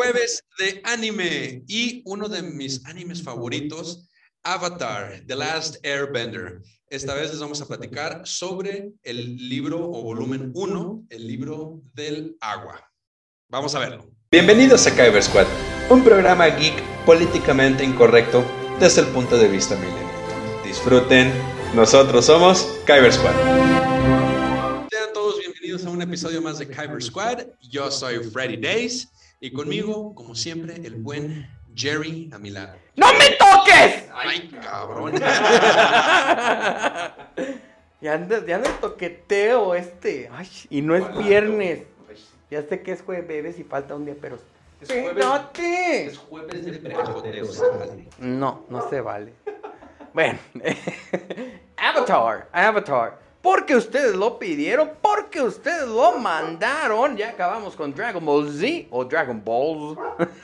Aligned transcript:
Jueves 0.00 0.42
de 0.58 0.80
anime 0.84 1.62
y 1.68 2.00
uno 2.06 2.26
de 2.26 2.40
mis 2.40 2.86
animes 2.86 3.22
favoritos, 3.22 4.08
Avatar, 4.42 5.22
The 5.26 5.36
Last 5.36 5.76
Airbender. 5.84 6.62
Esta 6.88 7.12
vez 7.12 7.28
les 7.28 7.38
vamos 7.38 7.60
a 7.60 7.66
platicar 7.66 8.22
sobre 8.24 8.92
el 9.02 9.36
libro 9.36 9.78
o 9.78 10.02
volumen 10.02 10.52
1, 10.54 11.04
el 11.10 11.26
libro 11.26 11.82
del 11.92 12.34
agua. 12.40 12.90
Vamos 13.50 13.74
a 13.74 13.80
verlo. 13.80 14.10
Bienvenidos 14.30 14.86
a 14.86 14.96
Kyber 14.96 15.22
Squad, 15.22 15.46
un 15.90 16.02
programa 16.02 16.46
geek 16.46 16.82
políticamente 17.04 17.84
incorrecto 17.84 18.42
desde 18.80 19.02
el 19.02 19.08
punto 19.08 19.36
de 19.36 19.48
vista 19.48 19.76
milenial. 19.76 20.62
Disfruten, 20.64 21.30
nosotros 21.74 22.24
somos 22.24 22.66
Kyber 22.86 23.12
Squad. 23.12 23.34
Sean 24.90 25.12
todos 25.12 25.38
bienvenidos 25.40 25.84
a 25.84 25.90
un 25.90 26.00
episodio 26.00 26.40
más 26.40 26.58
de 26.58 26.66
Kyber 26.66 27.02
Squad. 27.02 27.48
Yo 27.60 27.90
soy 27.90 28.24
Freddy 28.30 28.56
Days 28.56 29.06
y 29.40 29.52
conmigo, 29.52 30.14
como 30.14 30.34
siempre, 30.34 30.74
el 30.74 30.96
buen 30.96 31.48
Jerry 31.74 32.28
a 32.32 32.38
mi 32.38 32.50
lado. 32.50 32.74
¡No 32.96 33.06
me 33.14 33.30
toques! 33.38 34.04
¡Ay, 34.14 34.50
cabrón! 34.62 35.12
ya 38.00 38.14
anda, 38.14 38.44
ya 38.46 38.56
anda 38.56 38.68
el 38.68 38.76
toqueteo 38.80 39.74
este. 39.74 40.28
Ay, 40.30 40.46
y 40.68 40.82
no 40.82 40.94
es 40.94 41.16
viernes. 41.16 41.84
Ya 42.50 42.62
sé 42.62 42.82
que 42.82 42.92
es 42.92 43.00
jueves 43.00 43.58
y 43.58 43.64
falta 43.64 43.94
un 43.94 44.04
día, 44.04 44.16
pero. 44.20 44.38
Es 44.80 44.88
jueves. 44.88 45.08
¡Espérate! 45.08 46.06
Es 46.06 46.18
jueves 46.18 46.66
de 46.66 46.72
prejoteos. 46.72 47.62
No, 48.18 48.66
no 48.68 48.90
se 48.90 49.00
vale. 49.00 49.32
Bueno, 50.12 50.38
Avatar, 51.76 52.48
Avatar. 52.52 53.29
Porque 53.42 53.74
ustedes 53.74 54.14
lo 54.14 54.38
pidieron, 54.38 54.90
porque 55.00 55.40
ustedes 55.40 55.88
lo 55.88 56.18
mandaron. 56.18 57.16
Ya 57.16 57.30
acabamos 57.30 57.74
con 57.74 57.94
Dragon 57.94 58.24
Ball 58.24 58.50
Z 58.52 58.88
o 58.90 59.04
Dragon 59.04 59.42
Balls. 59.42 59.98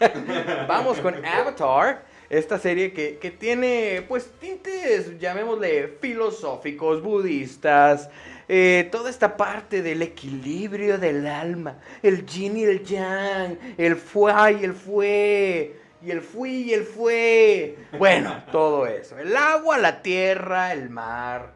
Vamos 0.69 0.98
con 1.00 1.24
Avatar, 1.24 2.05
esta 2.30 2.59
serie 2.59 2.92
que, 2.95 3.19
que 3.19 3.30
tiene 3.30 4.02
pues 4.08 4.30
tintes, 4.41 5.19
llamémosle 5.19 5.89
filosóficos, 6.00 7.02
budistas. 7.02 8.08
eh, 8.48 8.89
toda 8.91 9.11
esta 9.11 9.36
parte 9.36 9.83
del 9.83 10.02
equilibrio 10.02 10.98
del 10.98 11.27
alma, 11.27 11.78
el 12.02 12.24
yin 12.24 12.56
y 12.56 12.64
el 12.64 12.83
yang, 12.84 13.58
el 13.77 13.97
fue 13.97 14.33
y 14.61 14.64
el 14.64 14.72
fue, 14.72 15.77
y 16.02 16.11
el 16.11 16.20
fui 16.22 16.62
y 16.62 16.72
el 16.72 16.84
fue. 16.84 17.77
Bueno, 17.98 18.42
todo 18.52 18.86
eso. 18.86 19.19
El 19.19 19.36
agua, 19.36 19.78
la 19.78 20.00
tierra, 20.02 20.72
el 20.72 20.89
mar, 20.91 21.52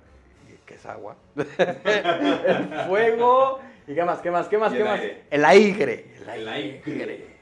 es 0.80 0.86
agua, 0.86 1.16
el 1.36 2.84
fuego, 2.88 3.60
y 3.86 3.94
qué 3.94 4.04
más, 4.04 4.18
qué 4.20 4.30
más, 4.30 4.48
qué 4.48 4.58
más, 4.58 4.72
qué 4.72 4.84
más. 4.84 4.98
aire. 5.00 5.24
El 5.30 5.44
aire. 5.44 6.14
El 6.22 6.28
aire. 6.48 6.82
aire. 6.86 7.36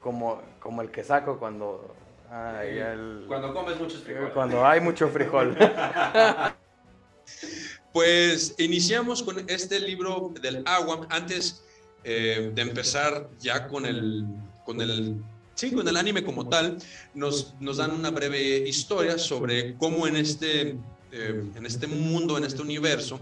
Como, 0.00 0.40
como 0.60 0.82
el 0.82 0.90
que 0.90 1.02
saco 1.02 1.38
cuando. 1.38 1.94
ay, 2.30 2.78
el- 2.78 3.24
Cuando 3.26 3.52
comes 3.52 3.78
muchos 3.78 4.02
frijoles. 4.02 4.32
cuando 4.32 4.64
hay 4.66 4.80
mucho 4.80 5.08
frijol. 5.08 5.56
Pues 7.92 8.54
iniciamos 8.58 9.22
con 9.22 9.48
este 9.48 9.78
libro 9.78 10.32
del 10.40 10.62
agua. 10.66 11.06
Antes 11.10 11.64
eh, 12.02 12.50
de 12.54 12.62
empezar 12.62 13.28
ya 13.38 13.68
con 13.68 13.86
el, 13.86 14.24
con 14.64 14.80
el, 14.80 15.22
sí, 15.54 15.72
con 15.72 15.86
el 15.86 15.96
anime 15.96 16.24
como 16.24 16.48
tal, 16.48 16.78
nos, 17.14 17.54
nos 17.60 17.76
dan 17.76 17.92
una 17.92 18.10
breve 18.10 18.58
historia 18.68 19.16
sobre 19.16 19.74
cómo 19.76 20.06
en 20.08 20.16
este, 20.16 20.74
eh, 21.16 21.44
en 21.54 21.64
este 21.64 21.86
mundo, 21.86 22.36
en 22.36 22.42
este 22.42 22.60
universo, 22.60 23.20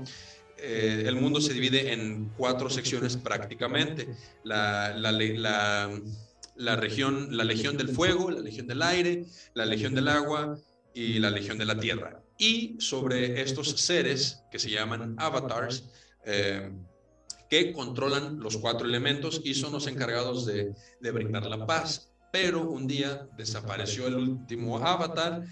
eh, 0.57 1.05
el 1.07 1.17
mundo 1.17 1.43
se 1.43 1.53
divide 1.53 1.93
en 1.93 2.33
cuatro 2.39 2.71
secciones 2.71 3.19
prácticamente. 3.19 4.09
La, 4.45 4.95
región, 6.77 7.37
la 7.37 7.45
legión 7.45 7.77
del 7.77 7.89
fuego, 7.91 8.31
la 8.31 8.41
legión 8.41 8.67
del 8.67 8.81
aire, 8.81 9.27
la 9.53 9.67
legión 9.67 9.95
del 9.95 10.09
agua 10.09 10.59
y 10.95 11.19
la 11.19 11.29
legión 11.29 11.59
de 11.59 11.67
la 11.67 11.79
tierra. 11.79 12.23
Y 12.39 12.77
sobre 12.79 13.43
estos 13.43 13.73
seres 13.73 14.43
que 14.51 14.59
se 14.59 14.71
llaman 14.71 15.15
avatars, 15.19 15.85
eh, 16.25 16.73
que 17.51 17.73
controlan 17.73 18.41
los 18.41 18.57
cuatro 18.57 18.87
elementos 18.87 19.43
y 19.45 19.53
son 19.53 19.73
los 19.73 19.87
encargados 19.87 20.47
de 20.47 20.75
brindar 21.01 21.45
la 21.45 21.67
paz. 21.67 22.09
Pero 22.33 22.71
un 22.71 22.87
día 22.87 23.29
desapareció 23.37 24.07
el 24.07 24.15
último 24.15 24.79
avatar 24.79 25.45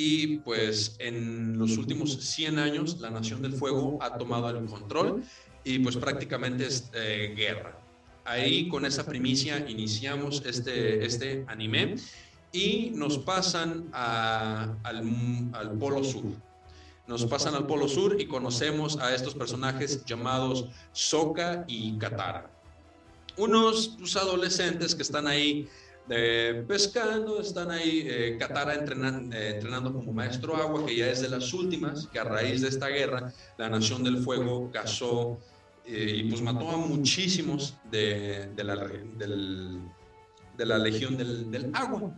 y 0.00 0.36
pues 0.38 0.94
en 1.00 1.58
los 1.58 1.76
últimos 1.76 2.12
100 2.20 2.60
años 2.60 3.00
la 3.00 3.10
Nación 3.10 3.42
del 3.42 3.52
Fuego 3.54 3.98
ha 4.00 4.16
tomado 4.16 4.48
el 4.50 4.64
control 4.66 5.24
y 5.64 5.80
pues 5.80 5.96
prácticamente 5.96 6.66
es 6.68 6.88
eh, 6.94 7.34
guerra. 7.36 7.76
Ahí 8.24 8.68
con 8.68 8.84
esa 8.84 9.04
primicia 9.04 9.68
iniciamos 9.68 10.40
este, 10.46 11.04
este 11.04 11.44
anime 11.48 11.96
y 12.52 12.92
nos 12.94 13.18
pasan 13.18 13.88
a- 13.92 14.76
al, 14.84 15.02
al 15.52 15.72
Polo 15.80 16.04
Sur. 16.04 16.26
Nos 17.08 17.24
pasan 17.26 17.56
al 17.56 17.66
Polo 17.66 17.88
Sur 17.88 18.20
y 18.20 18.26
conocemos 18.26 18.98
a 18.98 19.12
estos 19.12 19.34
personajes 19.34 20.04
llamados 20.04 20.66
Sokka 20.92 21.64
y 21.66 21.98
Katara. 21.98 22.48
Unos 23.36 23.96
pues, 23.98 24.14
adolescentes 24.14 24.94
que 24.94 25.02
están 25.02 25.26
ahí 25.26 25.68
eh, 26.10 26.64
pescando, 26.66 27.40
están 27.40 27.70
ahí 27.70 28.06
eh, 28.08 28.38
eh, 28.38 29.50
entrenando 29.54 29.92
como 29.92 30.12
maestro 30.12 30.56
agua, 30.56 30.86
que 30.86 30.96
ya 30.96 31.10
es 31.10 31.20
de 31.20 31.28
las 31.28 31.52
últimas, 31.52 32.06
que 32.06 32.18
a 32.18 32.24
raíz 32.24 32.62
de 32.62 32.68
esta 32.68 32.88
guerra 32.88 33.32
la 33.56 33.68
Nación 33.68 34.02
del 34.04 34.18
Fuego 34.18 34.70
cazó 34.72 35.38
eh, 35.84 36.16
y 36.16 36.28
pues 36.28 36.42
mató 36.42 36.68
a 36.70 36.76
muchísimos 36.76 37.76
de, 37.90 38.50
la, 38.56 38.76
de 38.76 40.66
la 40.66 40.78
Legión 40.78 41.16
del, 41.16 41.70
Agua. 41.74 42.12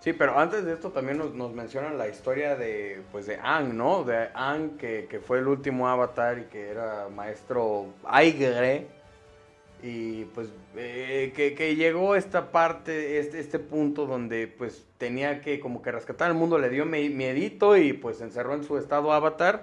Sí, 0.00 0.12
pero 0.12 0.38
antes 0.38 0.64
de 0.64 0.74
esto 0.74 0.90
también 0.90 1.18
nos, 1.18 1.52
mencionan 1.52 1.96
la 1.96 2.08
historia 2.08 2.56
de, 2.56 3.02
pues, 3.10 3.26
de 3.26 3.36
Aang, 3.36 3.74
¿no? 3.74 4.04
De 4.04 4.28
Aang, 4.34 4.76
que, 4.76 5.06
que 5.08 5.18
fue 5.20 5.38
el 5.38 5.46
último 5.46 5.88
avatar 5.88 6.38
y 6.40 6.44
que 6.44 6.68
era 6.68 7.08
maestro 7.08 7.86
Aigre. 8.04 8.88
Y 9.86 10.24
pues 10.34 10.48
eh, 10.76 11.30
que, 11.36 11.54
que 11.54 11.76
llegó 11.76 12.16
esta 12.16 12.50
parte, 12.50 13.18
este, 13.18 13.38
este 13.38 13.58
punto 13.58 14.06
donde 14.06 14.46
pues 14.48 14.86
tenía 14.96 15.42
que 15.42 15.60
como 15.60 15.82
que 15.82 15.92
rescatar 15.92 16.28
al 16.30 16.34
mundo, 16.34 16.58
le 16.58 16.70
dio 16.70 16.86
miedito 16.86 17.76
y 17.76 17.92
pues 17.92 18.16
se 18.16 18.24
encerró 18.24 18.54
en 18.54 18.64
su 18.64 18.78
estado 18.78 19.12
avatar 19.12 19.62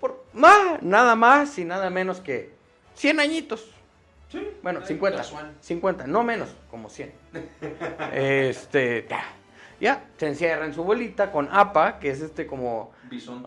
por 0.00 0.24
ma- 0.32 0.78
nada 0.82 1.16
más 1.16 1.58
y 1.58 1.64
nada 1.64 1.90
menos 1.90 2.20
que 2.20 2.50
100 2.94 3.18
añitos. 3.18 3.74
Bueno, 4.62 4.78
Ay, 4.82 4.86
50. 4.86 5.18
casual. 5.18 5.52
50, 5.60 6.06
no 6.06 6.22
menos, 6.22 6.54
como 6.70 6.88
100. 6.88 7.12
este, 8.14 9.04
ya, 9.10 9.24
ya, 9.80 10.04
se 10.16 10.28
encierra 10.28 10.64
en 10.64 10.74
su 10.74 10.84
bolita 10.84 11.32
con 11.32 11.48
APA, 11.50 11.98
que 11.98 12.10
es 12.10 12.20
este 12.20 12.46
como... 12.46 12.92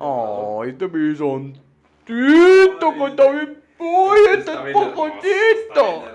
¡Ay, 0.02 0.72
este 0.72 0.88
bisoncito 0.88 1.63
que 2.06 3.06
está 3.08 3.31
bien... 3.31 3.62
¡Ay, 3.84 4.22
este 4.38 4.52
es 4.52 4.74
poquitito! 4.74 6.06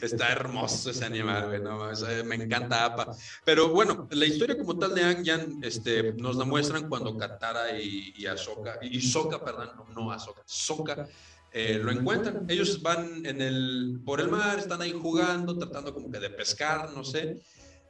Está 0.00 0.32
hermoso 0.32 0.90
ese 0.90 1.04
animal, 1.04 1.48
güey, 1.48 1.60
no 1.60 1.92
eh, 1.92 2.22
me 2.24 2.36
encanta 2.36 2.86
APA. 2.86 3.14
Pero 3.44 3.68
bueno, 3.68 4.08
la 4.10 4.24
historia 4.24 4.56
como 4.56 4.78
tal 4.78 4.94
de 4.94 5.02
Aang 5.02 5.22
ya 5.22 5.46
este, 5.60 6.14
nos 6.14 6.36
la 6.36 6.46
muestran 6.46 6.88
cuando 6.88 7.18
Katara 7.18 7.78
y, 7.78 8.14
y 8.16 8.24
Ahsoka, 8.24 8.78
y 8.80 8.98
Sokka, 9.00 9.44
perdón, 9.44 9.72
no, 9.76 9.86
no 9.94 10.10
Ahsoka, 10.10 10.42
Sokka, 10.46 11.06
eh, 11.52 11.78
lo 11.82 11.90
encuentran. 11.92 12.46
Ellos 12.48 12.80
van 12.80 13.26
en 13.26 13.42
el, 13.42 14.00
por 14.02 14.22
el 14.22 14.28
mar, 14.28 14.58
están 14.58 14.80
ahí 14.80 14.92
jugando, 14.92 15.58
tratando 15.58 15.92
como 15.92 16.10
que 16.10 16.18
de 16.18 16.30
pescar, 16.30 16.90
no 16.92 17.04
sé, 17.04 17.38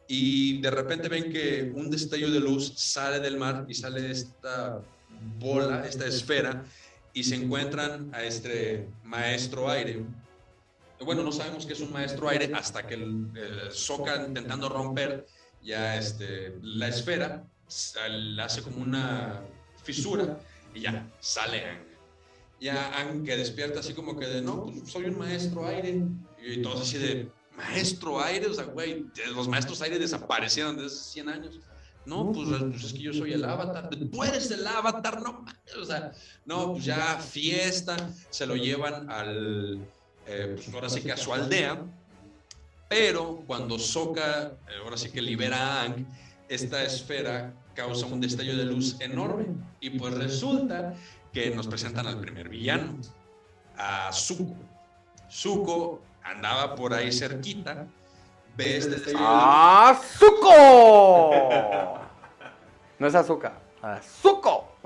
y 0.09 0.61
de 0.61 0.71
repente 0.73 1.09
ven 1.09 1.33
que 1.33 1.71
un 1.73 1.89
destello 1.89 2.29
de 2.33 2.41
luz 2.41 2.73
sale 2.77 3.21
del 3.21 3.37
mar 3.37 3.67
y 3.69 3.75
sale 3.75 4.11
esta 4.11 4.83
bola, 5.39 5.87
esta 5.87 6.07
esfera, 6.07 6.65
y 7.13 7.25
se 7.25 7.35
encuentran 7.37 8.11
a 8.15 8.23
este 8.23 8.89
maestro 9.05 9.69
aire. 9.71 10.05
Bueno, 11.01 11.23
no 11.23 11.33
sabemos 11.33 11.67
que 11.67 11.73
es 11.73 11.81
un 11.81 11.93
maestro 11.93 12.29
aire 12.29 12.51
hasta 12.55 12.87
que 12.87 12.95
el, 12.95 13.27
el 13.35 13.73
Sokka 13.73 14.25
intentando 14.27 14.69
romper 14.69 15.27
ya 15.63 15.97
este, 15.97 16.59
la 16.63 16.89
esfera, 16.89 17.45
sal- 17.67 18.39
hace 18.39 18.63
como 18.63 18.79
una 18.83 19.41
fisura 19.83 20.39
y 20.75 20.81
ya 20.81 21.07
sale 21.21 21.65
Aang. 21.65 21.85
Ya 22.61 22.91
Aang 22.99 23.25
que 23.25 23.37
despierta 23.37 23.81
así 23.81 23.95
como 23.95 24.19
que 24.19 24.27
de, 24.27 24.43
no, 24.43 24.67
pues 24.67 24.91
soy 24.91 25.07
un 25.07 25.19
maestro 25.19 25.67
aire. 25.67 26.03
Y 26.43 26.61
todos 26.63 26.83
así 26.83 26.99
de, 26.99 27.31
maestro 27.57 28.21
aire, 28.23 28.47
o 28.47 28.55
sea, 28.55 28.65
güey, 28.65 29.07
los 29.35 29.49
maestros 29.49 29.81
aire 29.83 29.99
desaparecieron 29.99 30.77
desde 30.77 30.89
hace 30.97 31.11
100 31.13 31.29
años. 31.31 31.61
No, 32.07 32.33
pues, 32.33 32.49
pues 32.49 32.85
es 32.85 32.93
que 32.93 32.99
yo 33.01 33.13
soy 33.13 33.33
el 33.33 33.45
avatar. 33.45 33.91
Tú 33.91 34.25
eres 34.25 34.51
el 34.51 34.67
avatar, 34.67 35.21
no. 35.23 35.45
O 35.81 35.85
sea, 35.85 36.13
no, 36.47 36.73
pues 36.73 36.85
ya 36.85 37.19
fiesta, 37.19 37.97
se 38.31 38.47
lo 38.47 38.57
llevan 38.57 39.11
al, 39.11 39.79
eh, 40.27 40.53
pues 40.57 40.75
ahora 40.75 40.89
sí 40.89 41.03
que 41.03 41.13
a 41.13 41.17
su 41.17 41.33
aldea. 41.33 41.85
Pero 42.89 43.43
cuando 43.47 43.79
Sokka, 43.79 44.53
eh, 44.69 44.81
ahora 44.83 44.97
sí 44.97 45.11
que 45.11 45.23
libera 45.23 45.57
a 45.57 45.83
Aang, 45.83 46.07
esta 46.49 46.83
esfera 46.83 47.53
causa 47.75 48.07
un 48.07 48.21
destello 48.21 48.57
de 48.57 48.65
luz 48.65 48.97
enorme. 49.01 49.47
Y 49.81 49.91
pues 49.91 50.15
resulta 50.15 50.95
que 51.33 51.51
nos 51.51 51.67
presentan 51.69 52.07
al 52.07 52.21
primer 52.21 52.49
villano, 52.49 52.99
a 53.77 54.13
Zuko. 54.13 54.57
Zuko 55.31 56.03
andaba 56.23 56.75
por 56.75 56.93
ahí 56.93 57.13
cerquita, 57.13 57.87
ve 58.61 58.81
destello. 58.81 59.19
¡Azuko! 59.21 60.51
No 62.99 63.07
es 63.07 63.15
azúcar, 63.15 63.61
¡Azuko! 63.81 64.77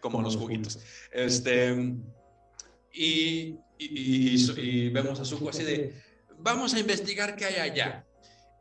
como 0.00 0.20
los 0.20 0.36
juguitos. 0.36 0.78
Este, 1.12 1.94
y, 2.92 3.56
y, 3.78 4.88
vemos 4.90 5.20
a 5.20 5.24
Zuko 5.24 5.48
así 5.50 5.64
de, 5.64 5.94
vamos 6.38 6.74
a 6.74 6.80
investigar 6.80 7.36
qué 7.36 7.46
hay 7.46 7.70
allá. 7.70 8.04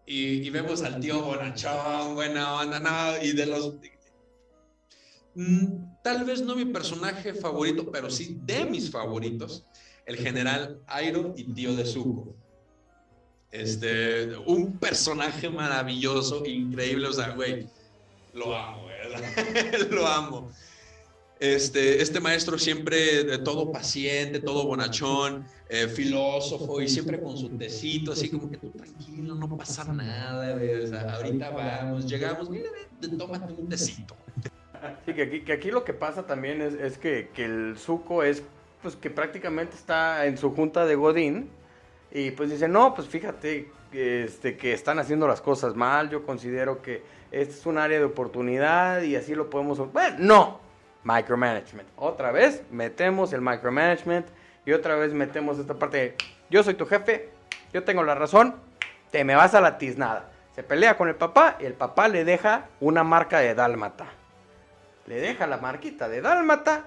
Y, 0.05 0.49
vemos 0.49 0.83
al 0.83 0.99
tío 0.99 1.21
bonachón, 1.23 2.15
buena 2.15 2.55
onda, 2.55 2.79
no, 2.79 3.23
y 3.23 3.31
de 3.33 3.45
los... 3.45 3.75
Mm, 5.35 6.01
tal 6.03 6.25
vez 6.25 6.41
no 6.41 6.55
mi 6.55 6.65
personaje 6.65 7.33
favorito, 7.33 7.89
pero 7.91 8.09
sí 8.11 8.37
de 8.43 8.65
mis 8.65 8.91
favoritos, 8.91 9.65
el 10.05 10.17
general 10.17 10.81
Airo 10.87 11.33
y 11.35 11.45
tío 11.53 11.75
de 11.75 11.85
Zuko. 11.85 12.35
Este, 13.51 14.35
un 14.47 14.79
personaje 14.79 15.49
maravilloso, 15.49 16.43
increíble, 16.45 17.07
o 17.07 17.13
sea, 17.13 17.29
güey, 17.29 17.67
lo 18.33 18.55
amo, 18.55 18.87
lo 19.91 20.07
amo. 20.07 20.51
Este, 21.39 22.01
este 22.01 22.19
maestro 22.19 22.57
siempre 22.57 23.23
de 23.23 23.37
todo 23.37 23.71
paciente, 23.71 24.39
todo 24.39 24.65
bonachón, 24.65 25.45
eh, 25.69 25.87
filósofo 25.87 26.81
y 26.81 26.87
siempre 26.87 27.19
con 27.19 27.37
su 27.37 27.49
tecito, 27.49 28.13
así 28.13 28.29
como 28.29 28.49
que 28.49 28.57
tú 28.57 28.69
tranquilo, 28.69 29.35
no 29.35 29.57
pasa 29.57 29.83
nada, 29.93 31.15
ahorita 31.15 31.49
vamos, 31.49 32.05
llegamos, 32.07 32.49
mira, 32.49 32.69
tómate 33.17 33.53
un 33.53 33.67
tecito. 33.67 34.15
Sí, 35.05 35.13
que 35.13 35.23
aquí, 35.23 35.41
que 35.41 35.53
aquí 35.53 35.71
lo 35.71 35.83
que 35.83 35.93
pasa 35.93 36.25
también 36.25 36.61
es, 36.61 36.73
es 36.73 36.97
que, 36.97 37.29
que, 37.33 37.45
el 37.45 37.77
suco 37.77 38.23
es, 38.23 38.43
pues 38.83 38.97
que 38.97 39.09
prácticamente 39.09 39.75
está 39.75 40.25
en 40.25 40.37
su 40.37 40.53
junta 40.53 40.85
de 40.85 40.95
Godín 40.95 41.49
y 42.11 42.31
pues 42.31 42.51
dice, 42.51 42.67
no, 42.67 42.93
pues 42.93 43.07
fíjate 43.07 43.71
este, 43.93 44.57
que 44.57 44.73
están 44.73 44.99
haciendo 44.99 45.27
las 45.27 45.41
cosas 45.41 45.75
mal, 45.75 46.09
yo 46.09 46.25
considero 46.25 46.81
que 46.81 47.01
este 47.31 47.53
es 47.53 47.65
un 47.65 47.77
área 47.79 47.97
de 47.97 48.05
oportunidad 48.05 49.01
y 49.01 49.15
así 49.15 49.33
lo 49.33 49.49
podemos... 49.49 49.79
Bueno, 49.91 50.17
no, 50.19 50.59
micromanagement. 51.03 51.89
Otra 51.95 52.31
vez 52.31 52.61
metemos 52.69 53.33
el 53.33 53.41
micromanagement 53.41 54.27
y 54.65 54.73
otra 54.73 54.95
vez 54.95 55.13
metemos 55.13 55.57
esta 55.57 55.73
parte 55.73 56.15
yo 56.49 56.61
soy 56.61 56.75
tu 56.75 56.85
jefe, 56.85 57.29
yo 57.73 57.83
tengo 57.83 58.03
la 58.03 58.13
razón, 58.13 58.55
te 59.09 59.23
me 59.23 59.35
vas 59.35 59.55
a 59.55 59.61
la 59.61 59.77
tiznada. 59.77 60.29
Se 60.53 60.61
pelea 60.61 60.97
con 60.97 61.07
el 61.07 61.15
papá 61.15 61.57
y 61.59 61.65
el 61.65 61.73
papá 61.73 62.07
le 62.09 62.25
deja 62.25 62.67
una 62.79 63.03
marca 63.03 63.39
de 63.39 63.55
dálmata. 63.55 64.05
Le 65.07 65.19
deja 65.19 65.47
la 65.47 65.57
marquita 65.57 66.07
de 66.09 66.21
dálmata 66.21 66.85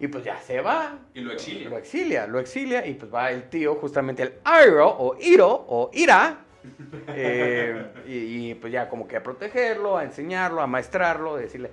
y 0.00 0.08
pues 0.08 0.24
ya 0.24 0.40
se 0.40 0.60
va. 0.60 0.98
Y 1.14 1.20
lo 1.20 1.32
exilia. 1.32 1.68
Lo 1.68 1.78
exilia, 1.78 2.26
lo 2.26 2.40
exilia 2.40 2.86
y 2.86 2.94
pues 2.94 3.12
va 3.12 3.30
el 3.30 3.48
tío, 3.48 3.76
justamente 3.76 4.22
el 4.22 4.32
Iro 4.66 4.88
o 4.88 5.16
Iro 5.20 5.64
o 5.68 5.90
Ira. 5.92 6.38
Eh, 7.08 7.86
y, 8.06 8.50
y, 8.50 8.54
pues 8.54 8.72
ya 8.72 8.88
como 8.88 9.06
que 9.06 9.18
a 9.18 9.22
protegerlo, 9.22 9.98
a 9.98 10.04
enseñarlo, 10.04 10.62
a 10.62 10.66
maestrarlo, 10.66 11.36
decirle, 11.36 11.70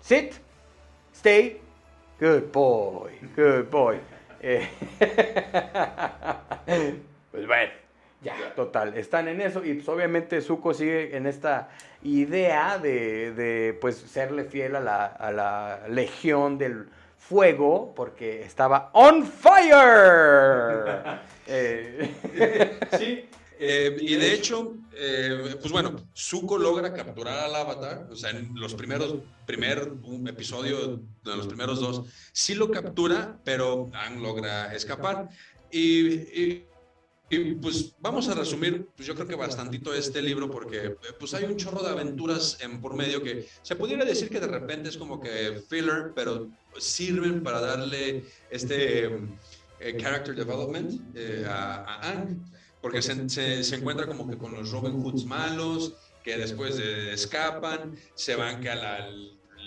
sit, 0.00 0.34
Stay. 1.22 1.60
Good 2.18 2.50
boy. 2.52 3.12
Good 3.36 3.70
boy. 3.70 4.00
Eh, 4.44 4.68
pues 7.30 7.46
bueno, 7.46 7.72
ya, 8.22 8.34
total. 8.56 8.96
Están 8.96 9.28
en 9.28 9.40
eso 9.40 9.64
y 9.64 9.74
pues 9.74 9.88
obviamente 9.88 10.40
Zuko 10.40 10.74
sigue 10.74 11.16
en 11.16 11.28
esta 11.28 11.68
idea 12.02 12.78
de, 12.78 13.78
pues 13.80 13.98
serle 13.98 14.42
fiel 14.42 14.74
a 14.74 14.80
la, 14.80 15.06
a 15.06 15.30
la 15.30 15.82
legión 15.88 16.58
del 16.58 16.88
fuego 17.28 17.92
porque 17.94 18.42
estaba 18.42 18.90
on 18.92 19.24
fire. 19.26 21.02
Eh, 21.44 22.14
sí, 22.98 23.28
eh, 23.58 23.96
y 24.00 24.14
de 24.14 24.32
hecho, 24.32 24.76
eh, 24.94 25.56
pues 25.60 25.72
bueno, 25.72 25.96
Zuko 26.16 26.56
logra 26.56 26.94
capturar 26.94 27.40
al 27.40 27.54
avatar, 27.54 28.08
o 28.10 28.16
sea, 28.16 28.30
en 28.30 28.54
los 28.54 28.74
primeros, 28.74 29.16
primer 29.44 29.92
episodio 30.26 31.00
de 31.24 31.36
los 31.36 31.48
primeros 31.48 31.80
dos, 31.80 32.04
sí 32.32 32.54
lo 32.54 32.70
captura, 32.70 33.38
pero 33.44 33.90
Aang 33.92 34.22
logra 34.22 34.72
escapar. 34.72 35.28
Y, 35.70 36.62
pues 37.38 37.94
vamos 38.00 38.28
a 38.28 38.34
resumir, 38.34 38.86
pues 38.96 39.06
yo 39.06 39.14
creo 39.14 39.26
que 39.26 39.34
bastantito 39.34 39.94
este 39.94 40.20
libro, 40.20 40.50
porque 40.50 40.96
pues 41.18 41.34
hay 41.34 41.44
un 41.44 41.56
chorro 41.56 41.82
de 41.82 41.90
aventuras 41.90 42.58
en 42.60 42.80
por 42.80 42.94
medio 42.94 43.22
que 43.22 43.48
se 43.62 43.76
pudiera 43.76 44.04
decir 44.04 44.28
que 44.28 44.40
de 44.40 44.46
repente 44.46 44.88
es 44.88 44.96
como 44.96 45.20
que 45.20 45.62
filler, 45.68 46.12
pero 46.14 46.48
sirven 46.78 47.42
para 47.42 47.60
darle 47.60 48.24
este 48.50 49.06
eh, 49.80 49.96
character 49.98 50.34
development 50.34 51.00
a, 51.46 51.84
a 51.84 52.10
Aang 52.10 52.52
porque 52.82 53.00
se, 53.00 53.28
se, 53.62 53.76
encuentra 53.76 54.06
como 54.06 54.28
que 54.28 54.36
con 54.36 54.52
los 54.52 54.72
Robin 54.72 55.00
Hoods 55.02 55.24
malos, 55.24 55.94
que 56.24 56.36
después 56.36 56.76
escapan, 56.78 57.94
se 58.14 58.34
van 58.34 58.66
a 58.66 58.74
la 58.74 59.08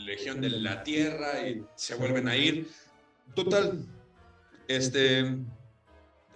Legión 0.06 0.41
de 0.41 0.50
la 0.50 0.83
Tierra 0.83 1.47
y 1.47 1.63
se 1.75 1.95
vuelven 1.95 2.27
a 2.27 2.35
ir. 2.35 2.69
Total, 3.33 3.85
este, 4.67 5.38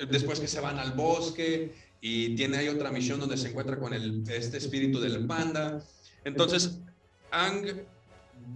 después 0.10 0.40
que 0.40 0.48
se 0.48 0.60
van 0.60 0.80
al 0.80 0.92
bosque 0.92 1.74
y 2.01 2.36
tiene 2.36 2.57
ahí 2.57 2.68
otra 2.69 2.92
misión 2.92 3.19
donde 3.19 3.38
se 3.38 3.50
encuentra 3.50 3.78
con 3.78 3.94
el, 3.94 4.24
este 4.30 4.57
espíritu 4.57 5.00
del 5.00 5.25
panda. 5.25 5.81
Entonces, 6.24 6.80
Ang 7.31 7.81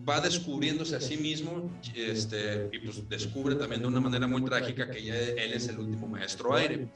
va 0.08 0.22
descubriéndose 0.22 0.96
a 0.96 1.02
sí 1.02 1.18
mismo 1.18 1.70
este, 1.96 2.70
y 2.72 2.80
pues 2.80 3.08
descubre 3.10 3.56
también 3.56 3.82
de 3.82 3.88
una 3.88 4.00
manera 4.00 4.28
muy 4.28 4.44
trágica 4.44 4.90
que 4.90 5.04
ya 5.04 5.16
él 5.16 5.54
es 5.54 5.68
el 5.68 5.80
último 5.80 6.08
maestro 6.08 6.56
aire 6.56 6.88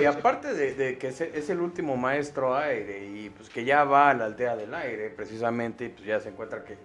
y, 0.00 0.04
aparte 0.04 0.52
de, 0.52 0.98
que 0.98 1.08
es, 1.08 1.50
el 1.50 1.60
último 1.60 1.96
maestro 1.96 2.56
aire 2.56 3.06
y 3.06 3.30
pues 3.30 3.48
que 3.48 3.64
ya 3.64 3.84
va 3.84 4.10
a 4.10 4.14
la 4.14 4.24
aldea 4.26 4.56
del 4.56 4.74
aire, 4.74 5.10
precisamente, 5.10 5.90
pues 5.90 6.04
ya 6.06 6.20
se 6.20 6.30
encuentra 6.30 6.64
que 6.64 6.76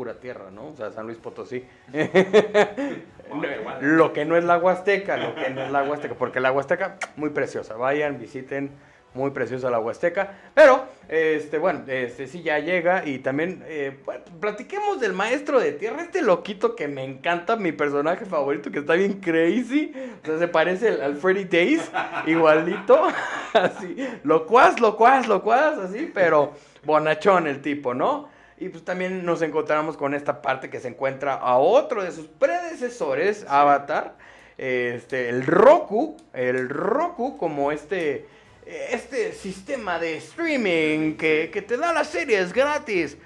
pura 0.00 0.14
tierra, 0.14 0.50
¿no? 0.50 0.68
O 0.68 0.74
sea, 0.74 0.90
San 0.92 1.04
Luis 1.04 1.18
Potosí. 1.18 1.62
lo 3.82 4.14
que 4.14 4.24
no 4.24 4.34
es 4.34 4.44
la 4.44 4.56
Huasteca, 4.56 5.18
lo 5.18 5.34
que 5.34 5.50
no 5.50 5.60
es 5.60 5.70
la 5.70 5.82
Huasteca, 5.82 6.14
porque 6.14 6.40
la 6.40 6.52
Huasteca, 6.52 6.96
muy 7.16 7.28
preciosa. 7.28 7.74
Vayan, 7.74 8.18
visiten 8.18 8.70
muy 9.12 9.30
preciosa 9.32 9.68
la 9.68 9.78
Huasteca. 9.78 10.38
Pero, 10.54 10.86
este, 11.06 11.58
bueno, 11.58 11.82
este 11.86 12.26
sí 12.28 12.42
ya 12.42 12.58
llega 12.60 13.06
y 13.06 13.18
también 13.18 13.62
eh, 13.66 13.94
platiquemos 14.40 15.00
del 15.00 15.12
maestro 15.12 15.60
de 15.60 15.72
tierra, 15.72 16.00
este 16.00 16.22
loquito 16.22 16.74
que 16.74 16.88
me 16.88 17.04
encanta, 17.04 17.56
mi 17.56 17.72
personaje 17.72 18.24
favorito, 18.24 18.70
que 18.70 18.78
está 18.78 18.94
bien 18.94 19.20
crazy. 19.20 19.92
O 20.22 20.26
sea, 20.26 20.38
se 20.38 20.48
parece 20.48 21.02
al, 21.02 21.16
Freddy 21.16 21.44
Days, 21.44 21.90
igualito, 22.26 23.06
así, 23.52 23.96
locuaz, 24.24 24.80
locuaz, 24.80 25.28
locuaz, 25.28 25.76
así, 25.76 26.10
pero 26.14 26.54
bonachón 26.84 27.46
el 27.46 27.60
tipo, 27.60 27.92
¿no? 27.92 28.29
Y 28.60 28.68
pues 28.68 28.84
también 28.84 29.24
nos 29.24 29.42
encontramos 29.42 29.96
con 29.96 30.14
esta 30.14 30.42
parte 30.42 30.70
que 30.70 30.78
se 30.78 30.88
encuentra 30.88 31.34
a 31.34 31.56
otro 31.56 32.04
de 32.04 32.12
sus 32.12 32.28
predecesores, 32.28 33.44
Avatar, 33.48 34.14
este, 34.58 35.28
el 35.30 35.44
Roku, 35.46 36.16
el 36.32 36.68
Roku 36.68 37.36
como 37.36 37.72
este 37.72 38.28
este 38.70 39.32
sistema 39.32 39.98
de 39.98 40.16
streaming 40.18 41.16
que, 41.16 41.64
te 41.66 41.76
da 41.76 41.92
las 41.92 42.08
series 42.08 42.52
gratis. 42.52 43.16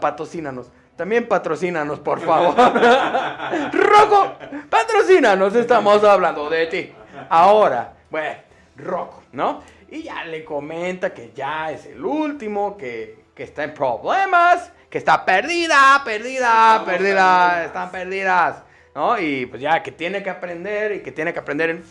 patrocínanos. 0.00 0.70
También 0.96 1.28
patrocínanos, 1.28 2.00
por 2.00 2.20
favor. 2.20 2.54
Rocco, 3.72 4.32
patrocínanos, 4.70 5.54
estamos 5.54 6.02
hablando 6.02 6.48
de 6.48 6.66
ti. 6.66 6.92
Ahora, 7.28 7.92
bueno, 8.10 8.36
Rocco, 8.76 9.22
¿no? 9.32 9.62
Y 9.90 10.04
ya 10.04 10.24
le 10.24 10.42
comenta 10.42 11.12
que 11.12 11.32
ya 11.34 11.70
es 11.70 11.84
el 11.84 12.02
último, 12.02 12.78
que, 12.78 13.25
que 13.36 13.44
está 13.44 13.62
en 13.62 13.74
problemas, 13.74 14.72
que 14.90 14.98
está 14.98 15.24
perdida, 15.24 16.02
perdida, 16.04 16.82
perdida, 16.84 17.66
están 17.66 17.92
perdidas, 17.92 18.64
¿no? 18.94 19.20
Y 19.20 19.46
pues 19.46 19.62
ya 19.62 19.82
que 19.82 19.92
tiene 19.92 20.22
que 20.22 20.30
aprender 20.30 20.92
y 20.92 21.02
que 21.02 21.12
tiene 21.12 21.32
que 21.32 21.38
aprender 21.38 21.70
en 21.70 21.84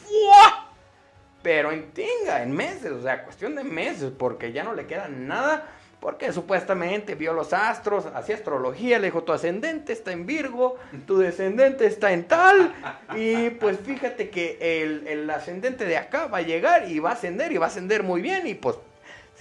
pero 1.46 1.72
en 1.72 1.92
tinga, 1.92 2.42
en 2.42 2.52
meses, 2.52 2.92
o 2.92 3.04
sea, 3.04 3.24
cuestión 3.24 3.54
de 3.54 3.64
meses, 3.64 4.12
porque 4.18 4.52
ya 4.52 4.64
no 4.64 4.74
le 4.74 4.88
queda 4.88 5.08
nada, 5.08 5.68
porque 6.00 6.34
supuestamente 6.34 7.14
vio 7.14 7.34
los 7.34 7.54
astros, 7.54 8.08
hacía 8.16 8.34
astrología, 8.34 8.98
le 8.98 9.08
dijo, 9.08 9.22
tu 9.22 9.32
ascendente 9.32 9.94
está 9.94 10.12
en 10.12 10.26
Virgo, 10.26 10.78
tu 11.06 11.20
descendente 11.20 11.86
está 11.86 12.14
en 12.14 12.28
tal, 12.28 12.74
y 13.16 13.52
pues 13.52 13.80
fíjate 13.80 14.32
que 14.32 14.58
el, 14.82 15.30
ascendente 15.30 15.86
de 15.86 15.98
acá 15.98 16.26
va 16.26 16.40
a 16.40 16.42
llegar 16.42 16.90
y 16.90 16.98
va 16.98 17.12
a 17.12 17.14
ascender 17.14 17.52
y 17.52 17.58
va 17.58 17.68
a 17.68 17.70
ascender 17.70 18.02
muy 18.02 18.24
bien, 18.24 18.48
y 18.48 18.56
pues 18.56 18.78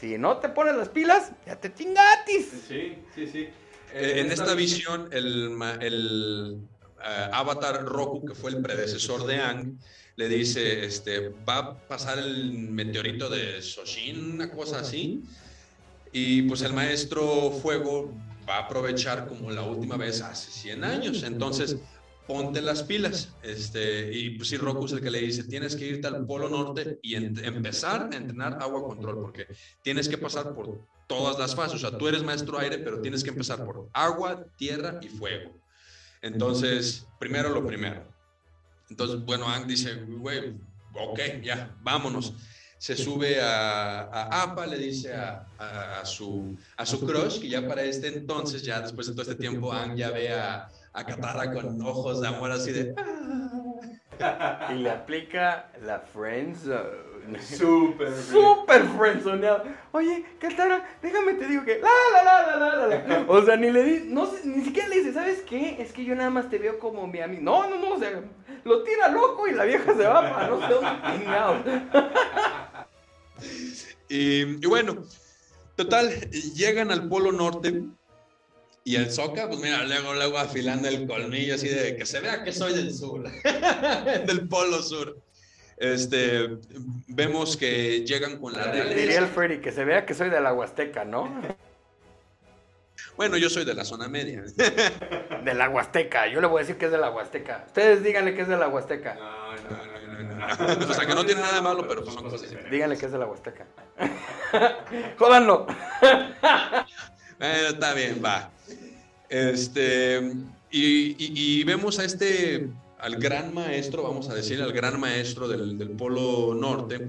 si 0.05 0.19
no 0.19 0.37
te 0.37 0.51
pones 0.51 0.77
las 0.77 0.91
pilas, 0.91 1.33
ya 1.47 1.57
te 1.59 1.73
chingatis. 1.73 2.47
Sí, 2.69 2.99
sí, 3.15 3.27
sí. 3.27 3.49
Eh, 3.95 4.21
en 4.21 4.31
esta 4.31 4.55
visión, 4.55 5.09
el, 5.13 5.57
el 5.81 6.59
eh, 7.03 7.29
avatar 7.33 7.83
Roku, 7.85 8.27
que 8.27 8.35
fue 8.35 8.51
el 8.51 8.61
predecesor 8.61 9.25
de 9.27 9.41
Ang, 9.41 9.79
le 10.17 10.29
dice, 10.29 10.85
este, 10.85 11.31
va 11.49 11.57
a 11.57 11.79
pasar 11.89 12.19
el 12.19 12.53
meteorito 12.53 13.31
de 13.31 13.63
Soshin, 13.63 14.35
una 14.35 14.51
cosa 14.51 14.81
así. 14.81 15.23
Y 16.13 16.43
pues 16.43 16.61
el 16.63 16.75
maestro 16.75 17.51
Fuego 17.51 18.13
va 18.49 18.57
a 18.57 18.65
aprovechar 18.65 19.27
como 19.27 19.51
la 19.51 19.63
última 19.63 19.97
vez 19.97 20.21
hace 20.21 20.51
100 20.51 20.85
años. 20.85 21.23
Entonces, 21.23 21.79
ponte 22.27 22.63
las 22.63 22.83
pilas. 22.83 23.31
Este, 23.43 24.13
y 24.13 24.31
pues 24.31 24.49
sí, 24.49 24.57
Roku 24.57 24.87
es 24.87 24.93
el 24.93 25.01
que 25.01 25.11
le 25.11 25.21
dice, 25.21 25.45
tienes 25.45 25.77
que 25.77 25.87
irte 25.87 26.07
al 26.07 26.27
Polo 26.27 26.49
Norte 26.49 26.99
y 27.03 27.15
empezar 27.15 28.11
a 28.13 28.17
entrenar 28.17 28.59
agua 28.61 28.85
control, 28.85 29.21
porque 29.21 29.47
tienes 29.83 30.09
que 30.09 30.19
pasar 30.19 30.55
por 30.55 30.81
todas 31.07 31.39
las 31.39 31.55
fases. 31.55 31.77
O 31.77 31.79
sea, 31.79 31.97
tú 31.97 32.09
eres 32.09 32.23
maestro 32.23 32.59
aire, 32.59 32.79
pero 32.79 33.01
tienes 33.01 33.23
que 33.23 33.31
empezar 33.31 33.65
por 33.65 33.89
agua, 33.93 34.45
tierra 34.57 34.99
y 35.03 35.09
fuego. 35.09 35.53
Entonces, 36.23 37.07
primero 37.19 37.51
lo 37.51 37.67
primero. 37.67 38.03
Entonces, 38.89 39.25
bueno, 39.25 39.49
Ang 39.49 39.67
dice, 39.67 39.95
güey, 39.95 40.55
ok, 40.95 41.21
ya, 41.43 41.75
vámonos. 41.83 42.35
Se 42.79 42.97
sube 42.97 43.41
a, 43.41 44.03
a 44.43 44.67
le 44.67 44.79
dice 44.79 45.15
a, 45.15 45.47
a, 45.59 46.05
su, 46.05 46.55
a 46.77 46.85
su 46.85 47.01
crush, 47.01 47.41
que 47.41 47.49
ya 47.49 47.67
para 47.67 47.83
este 47.83 48.09
entonces, 48.09 48.63
ya 48.63 48.81
después 48.81 49.07
de 49.07 49.15
todo 49.15 49.23
este 49.23 49.37
tiempo, 49.37 49.73
Ang 49.73 49.97
ya 49.97 50.11
ve 50.11 50.33
a, 50.35 50.69
a 50.95 51.05
Katara 51.05 51.53
con 51.53 51.83
ojos 51.83 52.21
de 52.21 52.29
amor 52.29 52.53
así 52.53 52.73
de... 52.73 52.95
Y 54.71 54.75
le 54.75 54.91
aplica 54.91 55.71
la 55.83 55.99
friendzone. 55.99 57.41
Súper. 57.41 58.17
Súper 58.17 58.85
friendzoneado. 58.85 59.65
Oye, 59.91 60.25
Katara, 60.39 60.87
déjame 61.03 61.35
te 61.35 61.49
digo 61.49 61.65
que 61.65 61.81
la 61.81 61.89
la 62.13 62.23
la 62.23 62.57
la 62.57 62.77
la 62.77 62.87
la. 62.87 63.25
O 63.27 63.45
sea, 63.45 63.57
ni 63.57 63.71
le 63.71 63.83
di, 63.83 64.09
no 64.09 64.31
ni 64.45 64.63
siquiera 64.65 64.89
le 64.89 64.99
dice, 64.99 65.13
¿sabes 65.13 65.43
qué? 65.43 65.83
Es 65.83 65.93
que 65.93 66.05
yo 66.05 66.15
nada 66.15 66.31
más 66.31 66.49
te 66.49 66.59
veo 66.59 66.79
como 66.79 67.09
mi 67.09 67.21
amigo. 67.21 67.43
No, 67.43 67.69
no, 67.69 67.77
no, 67.77 67.95
o 67.95 67.99
sea, 67.99 68.23
lo 68.63 68.85
tira 68.85 69.09
loco 69.09 69.49
y 69.49 69.53
la 69.53 69.65
vieja 69.65 69.95
se 69.95 70.07
va 70.07 70.31
para 70.31 70.49
no 70.49 70.61
sé 70.61 70.75
dónde 70.75 71.83
y, 74.09 74.65
y 74.65 74.67
bueno, 74.69 75.03
total, 75.75 76.09
llegan 76.55 76.93
al 76.93 77.09
Polo 77.09 77.33
Norte 77.33 77.83
y 78.85 78.97
el 78.97 79.11
Soca, 79.11 79.49
pues 79.49 79.61
mira, 79.61 79.83
luego, 79.85 80.13
luego 80.13 80.37
afilando 80.37 80.89
el 80.89 81.07
colmillo 81.07 81.55
así 81.55 81.69
de 81.69 81.97
que 81.97 82.05
se 82.05 82.21
vea 82.21 82.45
que 82.45 82.53
soy 82.53 82.75
del 82.75 82.95
sur, 82.95 83.25
del 84.27 84.47
Polo 84.47 84.83
Sur. 84.83 85.19
Este, 85.79 86.51
vemos 87.09 87.57
que 87.57 88.05
llegan 88.05 88.39
con 88.39 88.53
la 88.53 88.65
realeza. 88.65 88.95
Diría 88.95 89.19
el 89.19 89.27
Freddy, 89.27 89.59
que 89.59 89.73
se 89.73 89.85
vea 89.85 90.05
que 90.05 90.13
soy 90.15 90.29
de 90.29 90.41
la 90.41 90.53
Huasteca, 90.53 91.05
¿no? 91.05 91.43
Bueno, 93.17 93.37
yo 93.39 93.49
soy 93.49 93.65
de 93.65 93.75
la 93.75 93.85
zona 93.85 94.07
media. 94.07 94.43
De 94.43 95.55
la 95.55 95.71
Huasteca, 95.71 96.27
yo 96.27 96.41
le 96.41 96.47
voy 96.47 96.59
a 96.59 96.61
decir 96.61 96.77
que 96.77 96.87
es 96.87 96.93
de 96.93 96.99
la 96.99 97.11
Huasteca. 97.11 97.65
Ustedes 97.67 98.03
díganle 98.03 98.35
que 98.35 98.43
es 98.43 98.49
de 98.49 98.57
la 98.57 98.69
Huasteca. 98.69 99.15
No, 99.15 99.57
no, 99.57 99.71
no, 99.71 100.79
no. 100.79 100.87
O 100.91 100.95
sea, 100.95 101.07
que 101.07 101.15
no 101.15 101.25
tiene 101.25 101.41
nada 101.41 101.55
de 101.55 101.63
malo, 101.63 101.89
pero 101.89 102.05
son 102.05 102.23
cosas 102.23 102.43
diferentes. 102.43 102.71
Díganle 102.71 102.97
que 102.99 103.07
es 103.07 103.13
de 103.13 103.19
la 103.19 103.27
Huasteca. 103.27 103.67
Jódanlo. 105.19 105.67
Bueno, 107.39 107.69
está 107.69 107.95
bien, 107.95 108.23
va. 108.25 108.51
Este, 109.29 110.19
y, 110.71 111.17
y 111.19 111.65
vemos 111.65 111.99
a 111.99 112.05
este 112.05 112.69
al 113.05 113.17
gran 113.17 113.53
maestro, 113.53 114.03
vamos 114.03 114.31
a 114.31 114.35
decir, 114.35 114.63
al 114.63 114.73
gran 114.73 114.99
maestro 114.99 115.47
del, 115.47 115.77
del 115.77 115.91
Polo 115.91 116.55
Norte, 116.55 117.09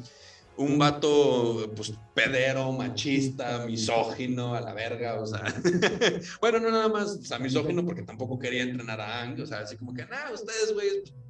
un 0.57 0.77
vato, 0.77 1.71
pues, 1.73 1.93
pedero, 2.13 2.69
machista, 2.73 3.65
misógino, 3.65 4.55
a 4.55 4.59
la 4.59 4.73
verga, 4.73 5.21
o 5.21 5.25
sea, 5.25 5.43
bueno, 6.41 6.59
no 6.59 6.69
nada 6.69 6.89
más, 6.89 7.11
o 7.11 7.23
sea, 7.23 7.39
misógino 7.39 7.85
porque 7.85 8.03
tampoco 8.03 8.37
quería 8.37 8.63
entrenar 8.63 8.99
a 8.99 9.21
Ang, 9.21 9.41
o 9.41 9.45
sea, 9.45 9.59
así 9.59 9.77
como 9.77 9.93
que, 9.93 10.05
nah, 10.05 10.31
ustedes, 10.33 10.73
güey, 10.73 10.89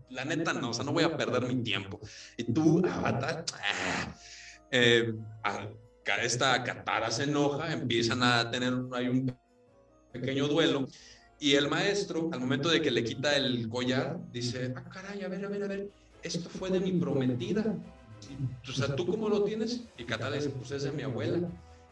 la 0.09 0.25
neta 0.25 0.51
no, 0.53 0.71
o 0.71 0.73
sea, 0.73 0.83
no 0.83 0.93
voy 0.93 1.03
a 1.03 1.15
perder 1.15 1.43
mi 1.45 1.61
tiempo. 1.61 1.99
Y 2.35 2.51
tú, 2.51 2.81
Avatar, 2.87 3.45
ah, 3.53 4.15
eh, 4.71 5.13
esta 6.24 6.63
Katara 6.63 7.12
se 7.12 7.24
enoja, 7.24 7.74
empiezan 7.74 8.24
a 8.24 8.50
tener, 8.51 8.74
hay 8.93 9.07
un 9.07 9.35
pequeño 10.12 10.47
duelo, 10.47 10.88
y 11.39 11.55
el 11.55 11.67
maestro, 11.67 12.29
al 12.31 12.39
momento 12.39 12.69
de 12.69 12.81
que 12.81 12.91
le 12.91 13.03
quita 13.03 13.35
el 13.35 13.67
collar, 13.69 14.17
dice, 14.31 14.74
ah, 14.75 14.83
caray, 14.89 15.24
a 15.24 15.27
ver, 15.27 15.43
a 15.45 15.50
ver, 15.50 15.63
a 15.63 15.67
ver, 15.67 15.89
esto 16.24 16.50
fue 16.50 16.69
de 16.69 16.79
mi 16.79 16.93
prometida. 16.93 17.75
O 18.67 18.71
sea, 18.71 18.95
¿tú 18.95 19.05
cómo 19.05 19.27
lo 19.29 19.43
tienes? 19.43 19.81
Y 19.97 20.05
Catala 20.05 20.38
dice, 20.38 20.50
pues 20.50 20.71
es 20.71 20.83
de 20.83 20.91
mi 20.91 21.03
abuela. 21.03 21.39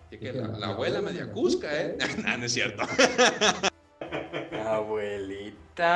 Y 0.10 0.18
que 0.18 0.32
la, 0.32 0.68
abuela 0.68 1.02
media 1.02 1.30
cusca, 1.32 1.68
¿eh? 1.82 1.98
no, 2.26 2.38
no 2.38 2.46
es 2.46 2.54
cierto. 2.54 2.84
Abuelita. 4.66 5.92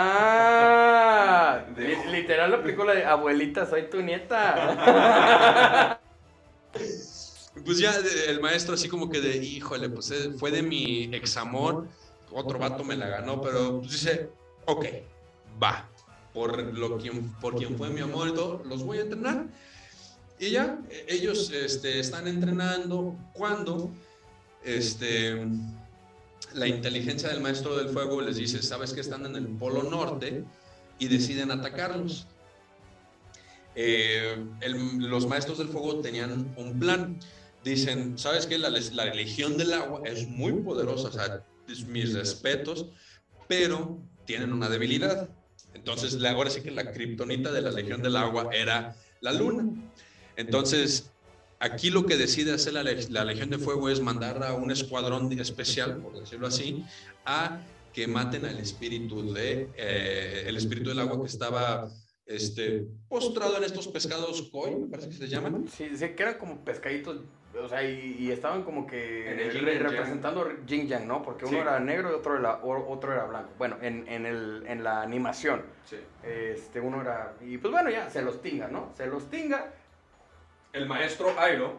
Literal 2.12 2.52
lo 2.52 2.58
aplicó 2.58 2.84
la 2.84 2.96
de 2.96 3.06
abuelita, 3.06 3.66
soy 3.66 3.90
tu 3.90 4.02
nieta. 4.02 6.00
Pues 7.66 7.80
ya 7.80 7.96
el 8.28 8.40
maestro 8.40 8.76
así 8.76 8.88
como 8.88 9.10
que 9.10 9.20
de, 9.20 9.38
híjole, 9.38 9.90
pues 9.90 10.12
eh, 10.12 10.32
fue 10.38 10.52
de 10.52 10.62
mi 10.62 11.10
examor 11.14 11.88
otro 12.32 12.60
vato 12.60 12.84
me 12.84 12.96
la 12.96 13.08
ganó, 13.08 13.42
pero 13.42 13.80
pues 13.80 13.92
dice, 13.92 14.30
ok, 14.66 14.86
va, 15.62 15.90
por, 16.34 16.62
lo, 16.74 16.98
quien, 16.98 17.32
por 17.36 17.56
quien 17.56 17.78
fue 17.78 17.90
mi 17.90 18.02
amor 18.02 18.30
y 18.30 18.34
todo, 18.34 18.64
los 18.66 18.84
voy 18.84 19.00
a 19.00 19.02
entrenar. 19.02 19.46
Y 20.40 20.52
ya, 20.52 20.80
ellos 21.08 21.52
este, 21.52 22.00
están 22.00 22.28
entrenando 22.28 23.16
cuando 23.34 23.90
este, 24.64 25.48
la 26.54 26.68
inteligencia 26.68 27.30
del 27.30 27.42
maestro 27.42 27.76
del 27.76 27.90
fuego 27.90 28.22
les 28.22 28.38
dice, 28.38 28.62
sabes 28.62 28.94
que 28.94 29.02
están 29.02 29.26
en 29.26 29.36
el 29.36 29.48
polo 29.48 29.84
norte 29.84 30.44
y 31.00 31.08
deciden 31.08 31.52
atacarlos. 31.52 32.28
Eh, 33.74 34.44
los 34.98 35.28
maestros 35.28 35.60
del 35.60 35.70
fuego 35.70 36.00
tenían 36.02 36.54
un 36.56 36.80
plan. 36.80 37.20
Dicen, 37.68 38.18
¿sabes 38.18 38.46
qué? 38.46 38.58
La, 38.58 38.70
la 38.70 39.06
religión 39.06 39.58
del 39.58 39.74
agua 39.74 40.02
es 40.06 40.28
muy 40.28 40.54
poderosa. 40.54 41.10
O 41.10 41.12
sea, 41.12 41.44
mis 41.88 42.14
respetos, 42.14 42.88
pero 43.48 44.00
tienen 44.26 44.54
una 44.54 44.70
debilidad. 44.70 45.30
Entonces, 45.74 46.24
ahora 46.24 46.50
sí 46.50 46.62
que 46.62 46.72
la 46.72 46.92
kriptonita 46.92 47.52
de 47.52 47.62
la 47.62 47.72
Legión 47.72 48.02
del 48.02 48.16
Agua 48.16 48.50
era 48.54 48.96
la 49.22 49.34
luna. 49.34 49.70
Entonces, 50.36 51.12
aquí 51.60 51.90
lo 51.90 52.06
que 52.06 52.18
decide 52.18 52.54
hacer 52.54 52.74
la, 52.74 52.84
Legión 52.84 53.50
de 53.50 53.58
Fuego 53.58 53.90
es 53.90 54.02
mandar 54.02 54.44
a 54.44 54.54
un 54.54 54.72
escuadrón 54.72 55.32
especial, 55.40 55.98
por 55.98 56.20
decirlo 56.20 56.48
así, 56.48 56.84
a 57.26 57.62
que 57.94 58.08
maten 58.08 58.46
al 58.46 58.60
espíritu 58.60 59.34
de 59.34 59.70
eh, 59.76 60.44
el 60.46 60.56
espíritu 60.58 60.90
del 60.90 61.00
agua 61.00 61.22
que 61.22 61.28
estaba 61.28 61.90
este 62.26 62.86
postrado 63.08 63.56
en 63.58 63.64
estos 63.64 63.88
pescados 63.88 64.42
koi, 64.52 64.76
me 64.76 64.88
parece 64.88 65.10
que 65.10 65.16
se 65.16 65.28
llaman. 65.28 65.66
Sí, 65.68 65.90
sí 65.96 66.10
que 66.10 66.24
eran 66.24 66.38
como 66.38 66.64
pescaditos 66.64 67.22
o 67.64 67.70
sea, 67.70 67.84
y, 67.84 68.32
estaban 68.32 68.64
como 68.64 68.86
que 68.86 69.52
representando 69.80 70.48
Jing 70.68 70.88
Yang, 70.88 71.08
¿no? 71.08 71.24
Porque 71.24 71.46
uno 71.46 71.62
era 71.62 71.80
negro 71.80 72.12
y 72.12 72.14
otro 72.14 72.38
era, 72.38 72.60
otro 72.64 73.14
era 73.14 73.26
blanco. 73.26 73.50
Bueno, 73.58 73.78
en, 73.82 74.08
en, 74.08 74.26
el, 74.26 74.64
en 74.68 74.84
la 74.84 75.02
animación. 75.02 75.64
Sí. 75.86 75.98
Este, 76.24 76.80
uno 76.80 77.02
era... 77.02 77.36
Y 77.42 77.58
pues 77.58 77.72
bueno, 77.72 77.90
ya, 77.90 78.10
se 78.10 78.22
los 78.22 78.42
tinga, 78.42 78.68
¿no? 78.68 78.92
Se 78.96 79.08
los 79.08 79.30
tinga. 79.30 79.74
El 80.74 80.88
maestro 80.88 81.40
Airo. 81.40 81.78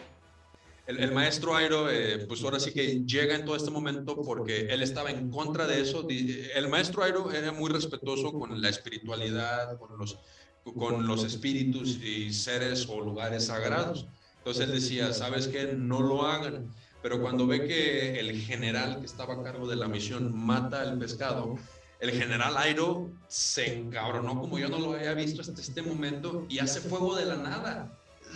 El, 0.86 1.12
maestro 1.12 1.54
Airo, 1.54 1.90
eh, 1.90 2.24
pues 2.26 2.42
ahora 2.42 2.58
sí 2.58 2.72
que 2.72 3.04
llega 3.04 3.34
en 3.34 3.44
todo 3.44 3.56
este 3.56 3.70
momento 3.70 4.16
porque 4.22 4.68
él 4.70 4.82
estaba 4.82 5.10
en 5.10 5.30
contra 5.30 5.66
de 5.66 5.82
eso. 5.82 6.06
El 6.08 6.68
maestro 6.68 7.02
Airo 7.02 7.30
era 7.30 7.52
muy 7.52 7.70
respetuoso 7.70 8.32
con 8.32 8.60
la 8.62 8.70
espiritualidad, 8.70 9.78
con 9.78 9.98
los, 9.98 10.18
con 10.64 11.06
los 11.06 11.24
espíritus 11.24 12.02
y 12.02 12.32
seres 12.32 12.88
o 12.88 13.02
lugares 13.02 13.46
sagrados. 13.46 14.08
Entonces 14.48 14.66
él 14.66 14.80
decía, 14.80 15.12
¿sabes 15.12 15.46
qué? 15.46 15.74
No 15.76 16.00
lo 16.00 16.26
hagan. 16.26 16.74
Pero 17.02 17.20
cuando 17.20 17.46
ve 17.46 17.66
que 17.66 18.18
el 18.18 18.40
general 18.40 18.98
que 18.98 19.04
estaba 19.04 19.34
a 19.34 19.42
cargo 19.42 19.68
de 19.68 19.76
la 19.76 19.88
misión 19.88 20.34
mata 20.34 20.80
al 20.80 20.98
pescado, 20.98 21.58
el 22.00 22.12
general 22.12 22.56
Airo 22.56 23.10
se 23.28 23.76
encabronó 23.76 24.40
como 24.40 24.58
yo 24.58 24.70
no 24.70 24.78
lo 24.78 24.94
había 24.94 25.12
visto 25.12 25.42
hasta 25.42 25.60
este 25.60 25.82
momento 25.82 26.46
y 26.48 26.60
hace 26.60 26.80
fuego 26.80 27.14
de 27.14 27.26
la 27.26 27.36
nada. 27.36 27.92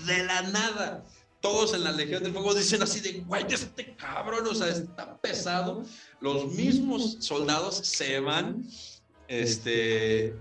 De 0.07 0.23
la 0.25 0.43
nada. 0.43 1.03
Todos 1.41 1.73
en 1.73 1.83
la 1.83 1.93
Legión 1.93 2.23
del 2.23 2.35
Fuego 2.35 2.53
dicen 2.55 2.83
así 2.83 3.01
de, 3.01 3.21
güey, 3.21 3.47
este 3.49 3.97
cabrón, 3.97 4.47
o 4.47 4.55
sea, 4.55 4.69
está 4.69 5.17
pesado. 5.17 5.83
Los 6.21 6.53
mismos 6.53 7.17
soldados 7.21 7.77
se 7.77 8.21
van, 8.21 8.67
este, 9.29 10.37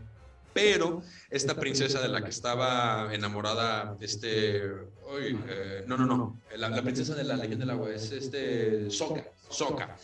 pero 0.53 1.01
esta 1.29 1.55
princesa 1.55 2.01
de 2.01 2.09
la 2.09 2.23
que 2.23 2.29
estaba 2.29 3.13
enamorada, 3.13 3.97
este, 3.99 4.57
eh, 4.57 5.83
no, 5.87 5.97
no, 5.97 6.05
no, 6.05 6.39
la, 6.57 6.81
princesa 6.81 7.15
de 7.15 7.23
la 7.23 7.35
leyenda 7.35 7.65
del 7.65 7.71
agua 7.71 7.93
es 7.93 8.11
este, 8.11 8.89
Soka, 8.89 9.25
Soka. 9.49 9.95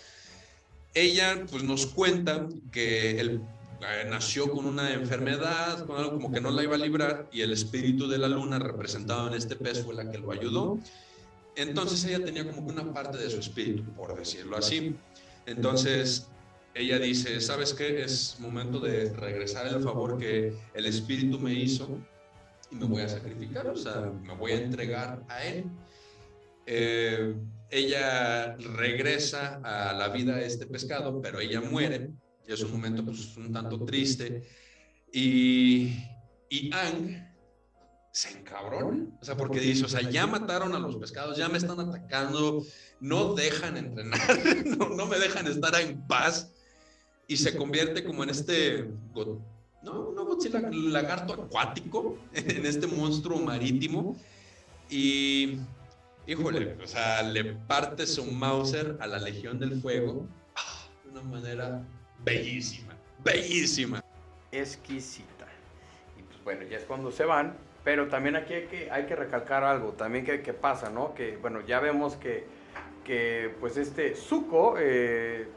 Ella, 0.93 1.45
pues, 1.49 1.63
nos 1.63 1.85
cuenta 1.87 2.47
que 2.71 3.19
él 3.19 3.41
eh, 3.81 4.07
nació 4.09 4.49
con 4.49 4.65
una 4.65 4.93
enfermedad, 4.93 5.85
con 5.85 5.97
algo 5.97 6.11
como 6.11 6.31
que 6.31 6.41
no 6.41 6.49
la 6.49 6.63
iba 6.63 6.75
a 6.75 6.79
librar, 6.79 7.27
y 7.31 7.41
el 7.41 7.51
espíritu 7.51 8.07
de 8.07 8.17
la 8.17 8.27
luna 8.27 8.57
representado 8.57 9.27
en 9.27 9.33
este 9.35 9.55
pez 9.55 9.83
fue 9.83 9.93
la 9.93 10.09
que 10.09 10.17
lo 10.17 10.31
ayudó. 10.31 10.79
Entonces 11.55 12.03
ella 12.05 12.23
tenía 12.23 12.45
como 12.49 12.65
que 12.65 12.73
una 12.73 12.93
parte 12.93 13.17
de 13.17 13.29
su 13.29 13.39
espíritu, 13.39 13.83
por 13.93 14.17
decirlo 14.17 14.57
así. 14.57 14.95
Entonces 15.45 16.27
ella 16.77 16.99
dice, 16.99 17.41
¿sabes 17.41 17.73
qué? 17.73 18.03
Es 18.03 18.39
momento 18.39 18.79
de 18.79 19.11
regresar 19.13 19.67
el 19.67 19.81
favor 19.81 20.17
que 20.17 20.53
el 20.73 20.85
Espíritu 20.85 21.39
me 21.39 21.53
hizo 21.53 21.99
y 22.69 22.75
me 22.75 22.85
voy 22.85 23.01
a 23.01 23.09
sacrificar, 23.09 23.67
o 23.67 23.75
sea, 23.75 24.11
me 24.23 24.35
voy 24.35 24.51
a 24.51 24.57
entregar 24.57 25.23
a 25.27 25.43
Él. 25.43 25.65
Eh, 26.65 27.35
ella 27.69 28.55
regresa 28.57 29.59
a 29.63 29.93
la 29.93 30.09
vida 30.09 30.35
de 30.35 30.45
este 30.45 30.67
pescado, 30.67 31.21
pero 31.21 31.39
ella 31.39 31.61
muere, 31.61 32.11
y 32.47 32.53
es 32.53 32.61
un 32.61 32.71
momento 32.71 33.03
pues, 33.03 33.35
un 33.37 33.51
tanto 33.51 33.83
triste, 33.83 34.47
y, 35.11 35.93
y 36.49 36.69
Ang 36.73 37.27
se 38.11 38.37
encabrona, 38.37 39.05
o 39.21 39.25
sea, 39.25 39.35
porque 39.35 39.59
dice, 39.59 39.85
o 39.85 39.89
sea, 39.89 40.01
ya 40.09 40.27
mataron 40.27 40.75
a 40.75 40.79
los 40.79 40.95
pescados, 40.97 41.37
ya 41.37 41.49
me 41.49 41.57
están 41.57 41.79
atacando, 41.79 42.63
no 42.99 43.33
dejan 43.33 43.77
entrenar, 43.77 44.19
no, 44.77 44.89
no 44.89 45.05
me 45.07 45.17
dejan 45.19 45.47
estar 45.47 45.79
en 45.79 46.05
paz, 46.07 46.51
y 47.27 47.37
se 47.37 47.55
convierte 47.55 48.03
como 48.03 48.23
en 48.23 48.29
este, 48.29 48.87
no, 49.83 50.11
no 50.11 50.25
Godzilla, 50.25 50.61
lagarto 50.71 51.33
acuático, 51.33 52.17
en 52.33 52.65
este 52.65 52.87
monstruo 52.87 53.39
marítimo, 53.39 54.15
y 54.89 55.59
híjole, 56.25 56.77
o 56.81 56.87
sea, 56.87 57.21
le 57.23 57.43
parte 57.53 58.07
su 58.07 58.25
Mauser 58.25 58.97
a 59.01 59.07
la 59.07 59.19
Legión 59.19 59.59
del 59.59 59.81
Fuego 59.81 60.27
ah, 60.55 60.87
de 61.03 61.11
una 61.11 61.21
manera 61.23 61.83
bellísima, 62.23 62.95
bellísima. 63.23 64.03
Exquisita. 64.51 65.47
Y 66.17 66.23
pues 66.23 66.41
bueno, 66.45 66.63
ya 66.63 66.77
es 66.77 66.85
cuando 66.85 67.11
se 67.11 67.25
van, 67.25 67.57
pero 67.83 68.07
también 68.07 68.37
aquí 68.37 68.53
hay 68.53 68.67
que, 68.67 68.89
hay 68.89 69.05
que 69.05 69.15
recalcar 69.15 69.65
algo, 69.65 69.91
también 69.91 70.25
que, 70.25 70.41
que 70.41 70.53
pasa, 70.53 70.89
¿no? 70.89 71.13
Que, 71.13 71.35
bueno, 71.37 71.59
ya 71.65 71.81
vemos 71.81 72.15
que, 72.15 72.45
que 73.03 73.53
pues 73.59 73.75
este 73.75 74.15
Zuko 74.15 74.75
eh, 74.77 75.47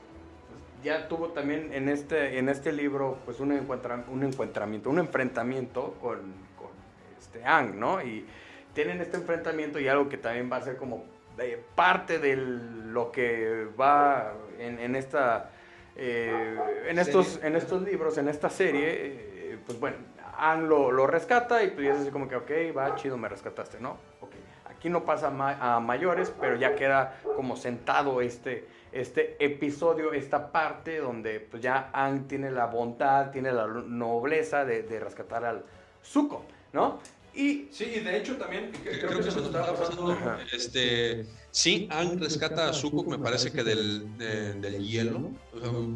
ya 0.82 1.08
tuvo 1.08 1.28
también 1.28 1.72
en 1.72 1.88
este, 1.88 2.38
en 2.38 2.48
este 2.48 2.72
libro 2.72 3.18
pues 3.24 3.40
un, 3.40 3.52
encuentra, 3.52 4.04
un 4.08 4.22
encuentramiento, 4.22 4.90
un 4.90 4.98
enfrentamiento 4.98 5.94
con, 6.00 6.18
con 6.56 6.70
este 7.18 7.44
Ang, 7.44 7.76
¿no? 7.76 8.02
Y 8.02 8.26
tienen 8.74 9.00
este 9.00 9.16
enfrentamiento 9.16 9.78
y 9.78 9.88
algo 9.88 10.08
que 10.08 10.16
también 10.16 10.50
va 10.50 10.56
a 10.56 10.62
ser 10.62 10.76
como 10.76 11.04
eh, 11.38 11.62
parte 11.74 12.18
de 12.18 12.36
lo 12.36 13.12
que 13.12 13.66
va 13.78 14.32
en, 14.58 14.78
en 14.78 14.96
esta... 14.96 15.50
Eh, 15.96 16.56
en, 16.86 16.98
estos, 16.98 17.40
en 17.42 17.56
estos 17.56 17.82
libros, 17.82 18.16
en 18.16 18.28
esta 18.28 18.48
serie, 18.48 18.84
eh, 18.86 19.58
pues 19.66 19.78
bueno, 19.78 19.96
Ang 20.38 20.68
lo, 20.68 21.06
rescata 21.06 21.62
y 21.62 21.72
tú 21.72 21.82
ya 21.82 21.92
así 21.92 22.10
como 22.10 22.26
que, 22.26 22.36
ok, 22.36 22.50
va, 22.74 22.94
chido, 22.94 23.18
me 23.18 23.28
rescataste, 23.28 23.80
¿no? 23.80 23.98
Ok, 24.22 24.32
aquí 24.64 24.88
no 24.88 25.04
pasa 25.04 25.26
a 25.28 25.80
mayores, 25.80 26.32
pero 26.40 26.56
ya 26.56 26.74
queda 26.74 27.20
como 27.36 27.56
sentado 27.56 28.22
este, 28.22 28.66
este 28.92 29.36
episodio, 29.44 30.12
esta 30.12 30.50
parte 30.50 30.98
donde 30.98 31.40
pues 31.40 31.62
ya 31.62 31.90
Ang 31.92 32.26
tiene 32.26 32.50
la 32.50 32.66
bondad, 32.66 33.30
tiene 33.30 33.52
la 33.52 33.66
nobleza 33.66 34.64
de, 34.64 34.82
de 34.82 35.00
rescatar 35.00 35.44
al 35.44 35.64
Zuko, 36.02 36.44
¿no? 36.72 37.00
Y 37.34 37.68
sí, 37.70 37.84
y 37.84 38.00
de 38.00 38.16
hecho 38.16 38.36
también 38.36 38.72
creo, 38.72 39.16
que, 39.16 39.22
se 39.22 39.36
nos 39.36 39.46
estaba 39.46 39.72
pasando. 39.72 40.16
Este, 40.52 41.26
sí, 41.50 41.86
Ang 41.90 42.18
rescata 42.18 42.68
a 42.68 42.72
Zuko, 42.72 43.04
me 43.04 43.18
parece 43.18 43.52
que 43.52 43.62
del, 43.62 44.18
del 44.18 44.84
hielo, 44.84 45.30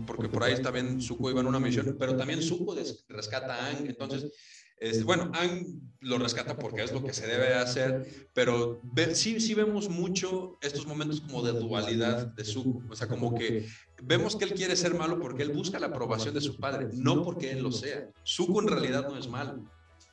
porque 0.07 0.29
por 0.29 0.45
ahí 0.45 0.63
también 0.63 1.01
Zuko 1.01 1.31
iba 1.31 1.41
en 1.41 1.49
una 1.49 1.59
misión, 1.59 1.97
pero 1.99 2.17
también 2.17 2.41
Zuko 2.41 2.77
rescata 3.09 3.55
a 3.55 3.67
Ang. 3.71 3.87
Entonces, 3.89 4.31
este, 4.79 5.05
bueno, 5.05 5.31
Ang 5.35 5.81
lo 6.01 6.19
rescata 6.19 6.57
porque 6.57 6.83
es 6.83 6.93
lo 6.93 7.03
que 7.03 7.15
se 7.15 7.27
debe 7.27 7.55
hacer, 7.55 8.29
pero 8.35 8.81
sí, 9.15 9.41
sí 9.41 9.55
vemos 9.55 9.89
mucho 9.89 10.59
estos 10.61 10.87
momentos 10.87 11.23
como 11.23 11.43
de 11.43 11.53
dualidad 11.53 12.27
de 12.27 12.45
Zuko. 12.45 12.83
O 12.91 12.95
sea, 12.95 13.09
como 13.09 13.35
que 13.35 13.67
vemos 14.03 14.37
que 14.37 14.45
él 14.45 14.53
quiere 14.53 14.77
ser 14.77 14.95
malo 14.95 15.19
porque 15.19 15.43
él 15.43 15.53
busca 15.53 15.79
la 15.79 15.87
aprobación 15.87 16.35
de 16.35 16.43
su 16.43 16.59
padre, 16.59 16.89
no 16.93 17.25
porque 17.25 17.53
él 17.53 17.63
lo 17.63 17.73
sea. 17.73 18.11
Zuko 18.27 18.61
en 18.61 18.69
realidad 18.69 19.09
no 19.09 19.17
es 19.17 19.29
malo 19.29 19.65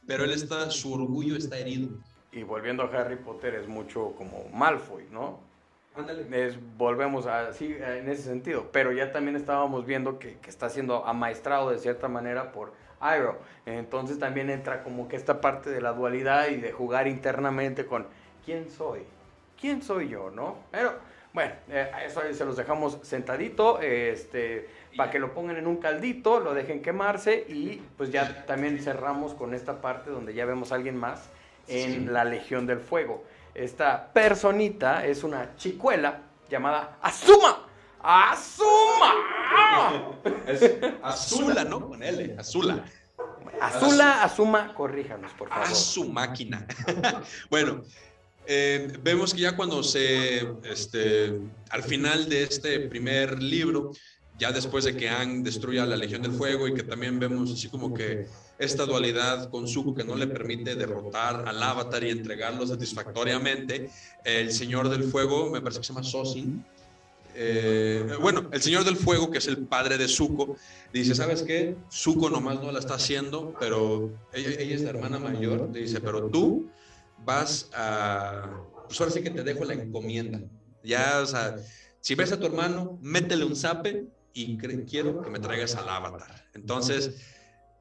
pero 0.07 0.23
él 0.23 0.31
está, 0.31 0.69
su 0.69 0.93
orgullo 0.93 1.35
está 1.35 1.57
herido. 1.57 1.89
Y 2.31 2.43
volviendo 2.43 2.83
a 2.83 2.87
Harry 2.87 3.17
Potter 3.17 3.55
es 3.55 3.67
mucho 3.67 4.13
como 4.17 4.45
Malfoy, 4.53 5.05
¿no? 5.11 5.39
Es, 6.31 6.57
volvemos 6.77 7.25
así 7.27 7.65
en 7.65 8.09
ese 8.09 8.23
sentido, 8.23 8.69
pero 8.71 8.93
ya 8.93 9.11
también 9.11 9.35
estábamos 9.35 9.85
viendo 9.85 10.19
que, 10.19 10.37
que, 10.37 10.49
está 10.49 10.69
siendo 10.69 11.05
amaestrado 11.05 11.69
de 11.69 11.79
cierta 11.79 12.07
manera 12.07 12.53
por 12.53 12.73
Iroh. 13.01 13.37
Entonces 13.65 14.19
también 14.19 14.49
entra 14.49 14.83
como 14.83 15.07
que 15.07 15.15
esta 15.15 15.41
parte 15.41 15.69
de 15.69 15.81
la 15.81 15.93
dualidad 15.93 16.49
y 16.49 16.57
de 16.57 16.71
jugar 16.71 17.07
internamente 17.07 17.85
con 17.85 18.07
quién 18.45 18.69
soy, 18.69 19.01
quién 19.59 19.81
soy 19.81 20.09
yo, 20.09 20.31
¿no? 20.31 20.57
Pero 20.71 20.93
bueno, 21.33 21.53
eh, 21.69 21.89
eso 22.05 22.21
ahí 22.21 22.33
se 22.33 22.45
los 22.45 22.57
dejamos 22.57 22.99
sentadito, 23.03 23.79
este 23.79 24.67
para 24.97 25.09
que 25.09 25.19
lo 25.19 25.33
pongan 25.33 25.55
en 25.55 25.67
un 25.67 25.77
caldito, 25.77 26.39
lo 26.39 26.53
dejen 26.53 26.81
quemarse 26.81 27.45
y 27.47 27.81
pues 27.97 28.11
ya 28.11 28.45
también 28.45 28.77
cerramos 28.79 29.33
con 29.33 29.53
esta 29.53 29.79
parte 29.79 30.09
donde 30.09 30.33
ya 30.33 30.45
vemos 30.45 30.71
a 30.71 30.75
alguien 30.75 30.97
más 30.97 31.29
en 31.67 32.11
la 32.11 32.25
Legión 32.25 32.67
del 32.67 32.79
Fuego. 32.79 33.23
Esta 33.55 34.11
personita 34.11 35.05
es 35.05 35.23
una 35.23 35.55
chicuela 35.55 36.19
llamada 36.49 36.97
Azuma. 37.01 37.67
¡Azuma! 38.03 39.13
Es 40.47 40.61
Azula, 41.01 41.63
¿no? 41.63 41.87
Con 41.87 42.03
L, 42.03 42.35
Azula. 42.37 42.85
Azula, 43.59 44.23
Azuma, 44.23 44.73
corríjanos, 44.73 45.31
por 45.33 45.49
favor. 45.49 45.67
A 45.67 45.75
su 45.75 46.05
máquina. 46.05 46.65
bueno, 47.49 47.83
eh, 48.47 48.91
vemos 49.01 49.33
que 49.33 49.41
ya 49.41 49.55
cuando 49.55 49.83
se, 49.83 50.47
este, 50.63 51.39
al 51.69 51.83
final 51.83 52.27
de 52.27 52.43
este 52.43 52.79
primer 52.81 53.41
libro, 53.41 53.91
ya 54.39 54.51
después 54.51 54.85
de 54.85 54.95
que 54.97 55.07
Ang 55.07 55.43
destruya 55.43 55.85
la 55.85 55.95
Legión 55.95 56.23
del 56.23 56.31
Fuego 56.31 56.67
y 56.67 56.73
que 56.73 56.81
también 56.81 57.19
vemos 57.19 57.51
así 57.51 57.69
como 57.69 57.93
que 57.93 58.25
esta 58.57 58.85
dualidad 58.85 59.51
con 59.51 59.67
Zuko 59.67 59.93
que 59.93 60.03
no 60.03 60.15
le 60.15 60.25
permite 60.25 60.75
derrotar 60.75 61.47
al 61.47 61.61
Avatar 61.61 62.03
y 62.03 62.09
entregarlo 62.09 62.65
satisfactoriamente, 62.65 63.91
el 64.23 64.51
Señor 64.51 64.89
del 64.89 65.03
Fuego, 65.03 65.51
me 65.51 65.61
parece 65.61 65.81
que 65.81 65.85
se 65.85 65.93
llama 65.93 66.03
Sosin, 66.03 66.65
eh, 67.35 68.17
bueno, 68.19 68.49
el 68.51 68.61
Señor 68.61 68.83
del 68.83 68.95
Fuego, 68.95 69.31
que 69.31 69.37
es 69.37 69.47
el 69.47 69.57
padre 69.57 69.97
de 69.97 70.07
Zuko, 70.07 70.57
dice, 70.93 71.15
¿sabes 71.15 71.43
qué? 71.43 71.75
Zuko 71.91 72.29
nomás 72.29 72.61
no 72.61 72.71
la 72.71 72.79
está 72.79 72.95
haciendo, 72.95 73.55
pero 73.59 74.11
ella, 74.33 74.75
es 74.75 74.81
la 74.81 74.89
hermana 74.89 75.19
mayor, 75.19 75.71
dice, 75.71 76.01
pero 76.01 76.27
tú 76.29 76.69
vas 77.25 77.69
a... 77.73 78.49
Pues 78.87 78.99
ahora 78.99 79.13
sí 79.13 79.21
que 79.21 79.29
te 79.29 79.43
dejo 79.43 79.63
la 79.63 79.73
encomienda. 79.73 80.41
Ya, 80.83 81.19
o 81.21 81.25
sea, 81.25 81.55
si 82.01 82.15
ves 82.15 82.31
a 82.31 82.39
tu 82.39 82.45
hermano, 82.45 82.97
métele 83.01 83.45
un 83.45 83.55
zape 83.55 84.05
y 84.33 84.57
quiero 84.57 85.21
que 85.21 85.29
me 85.29 85.39
traigas 85.39 85.75
al 85.75 85.87
avatar. 85.87 86.45
Entonces, 86.53 87.21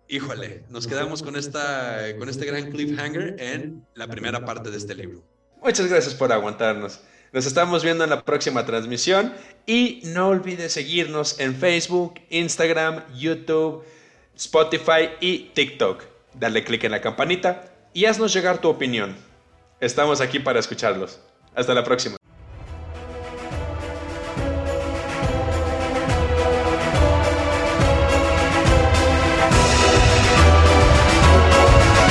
híjole, 0.09 0.65
nos 0.69 0.87
quedamos 0.87 1.23
con, 1.23 1.37
esta, 1.37 2.17
con 2.19 2.29
este 2.29 2.45
gran 2.47 2.71
cliffhanger 2.71 3.37
en 3.39 3.85
la 3.95 4.09
primera 4.09 4.45
parte 4.45 4.71
de 4.71 4.77
este 4.77 4.95
libro. 4.95 5.25
Muchas 5.63 5.89
gracias 5.89 6.15
por 6.15 6.33
aguantarnos. 6.33 7.01
Nos 7.33 7.47
estamos 7.47 7.85
viendo 7.85 8.03
en 8.03 8.11
la 8.11 8.25
próxima 8.25 8.67
transmisión 8.67 9.33
y 9.65 10.01
no 10.05 10.29
olvides 10.29 10.73
seguirnos 10.73 11.39
en 11.39 11.55
Facebook, 11.55 12.15
Instagram, 12.29 13.05
YouTube, 13.17 13.85
Spotify 14.37 15.11
y 15.21 15.51
TikTok. 15.55 16.03
Dale 16.35 16.65
click 16.65 16.83
en 16.85 16.91
la 16.91 17.01
campanita 17.01 17.71
y 17.95 18.07
haznos 18.07 18.33
llegar 18.33 18.59
tu 18.59 18.69
opinión. 18.69 19.17
Estamos 19.79 20.21
aquí 20.21 20.41
para 20.41 20.59
escucharlos. 20.59 21.21
Hasta 21.55 21.73
la 21.73 21.85
próxima. 21.85 22.20